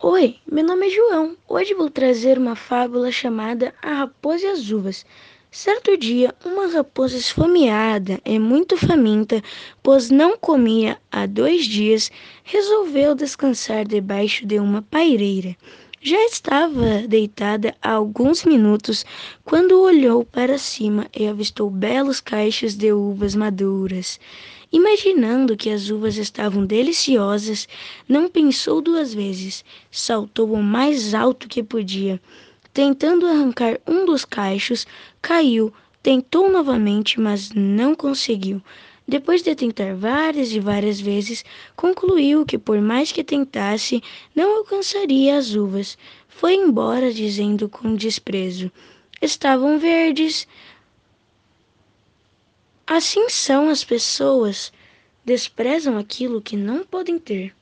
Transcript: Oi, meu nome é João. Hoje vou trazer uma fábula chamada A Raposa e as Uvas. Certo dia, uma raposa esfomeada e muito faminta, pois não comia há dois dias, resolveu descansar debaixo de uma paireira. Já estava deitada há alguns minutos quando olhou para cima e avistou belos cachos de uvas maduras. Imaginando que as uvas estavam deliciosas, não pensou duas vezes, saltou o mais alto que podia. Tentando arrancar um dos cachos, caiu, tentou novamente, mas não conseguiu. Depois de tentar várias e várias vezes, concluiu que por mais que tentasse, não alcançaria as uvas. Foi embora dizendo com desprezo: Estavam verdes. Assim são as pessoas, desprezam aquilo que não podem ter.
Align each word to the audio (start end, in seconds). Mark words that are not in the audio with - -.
Oi, 0.00 0.36
meu 0.48 0.64
nome 0.64 0.86
é 0.86 0.90
João. 0.90 1.36
Hoje 1.48 1.74
vou 1.74 1.90
trazer 1.90 2.38
uma 2.38 2.54
fábula 2.54 3.10
chamada 3.10 3.74
A 3.82 3.94
Raposa 3.94 4.46
e 4.46 4.50
as 4.50 4.70
Uvas. 4.70 5.04
Certo 5.50 5.96
dia, 5.96 6.32
uma 6.44 6.68
raposa 6.68 7.16
esfomeada 7.16 8.20
e 8.24 8.38
muito 8.38 8.76
faminta, 8.76 9.42
pois 9.82 10.08
não 10.08 10.38
comia 10.38 10.98
há 11.10 11.26
dois 11.26 11.64
dias, 11.64 12.12
resolveu 12.44 13.12
descansar 13.12 13.84
debaixo 13.84 14.46
de 14.46 14.60
uma 14.60 14.82
paireira. 14.82 15.56
Já 16.00 16.24
estava 16.26 17.02
deitada 17.08 17.74
há 17.82 17.90
alguns 17.90 18.44
minutos 18.44 19.04
quando 19.44 19.82
olhou 19.82 20.24
para 20.24 20.58
cima 20.58 21.08
e 21.12 21.26
avistou 21.26 21.68
belos 21.68 22.20
cachos 22.20 22.76
de 22.76 22.92
uvas 22.92 23.34
maduras. 23.34 24.20
Imaginando 24.70 25.56
que 25.56 25.70
as 25.70 25.88
uvas 25.88 26.16
estavam 26.18 26.66
deliciosas, 26.66 27.66
não 28.06 28.28
pensou 28.28 28.82
duas 28.82 29.14
vezes, 29.14 29.64
saltou 29.90 30.52
o 30.52 30.62
mais 30.62 31.14
alto 31.14 31.48
que 31.48 31.62
podia. 31.62 32.20
Tentando 32.74 33.26
arrancar 33.26 33.80
um 33.86 34.04
dos 34.04 34.26
cachos, 34.26 34.86
caiu, 35.22 35.72
tentou 36.02 36.50
novamente, 36.50 37.18
mas 37.18 37.50
não 37.50 37.94
conseguiu. 37.94 38.62
Depois 39.06 39.42
de 39.42 39.54
tentar 39.54 39.94
várias 39.94 40.52
e 40.52 40.60
várias 40.60 41.00
vezes, 41.00 41.42
concluiu 41.74 42.44
que 42.44 42.58
por 42.58 42.78
mais 42.78 43.10
que 43.10 43.24
tentasse, 43.24 44.02
não 44.36 44.58
alcançaria 44.58 45.38
as 45.38 45.54
uvas. 45.54 45.96
Foi 46.28 46.54
embora 46.54 47.10
dizendo 47.10 47.70
com 47.70 47.94
desprezo: 47.94 48.70
Estavam 49.22 49.78
verdes. 49.78 50.46
Assim 52.98 53.28
são 53.28 53.68
as 53.68 53.84
pessoas, 53.84 54.72
desprezam 55.24 55.96
aquilo 55.96 56.42
que 56.42 56.56
não 56.56 56.84
podem 56.84 57.16
ter. 57.16 57.54